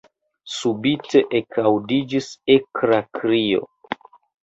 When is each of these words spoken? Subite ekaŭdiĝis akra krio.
Subite 0.53 1.21
ekaŭdiĝis 1.41 2.33
akra 2.59 3.01
krio. 3.23 3.73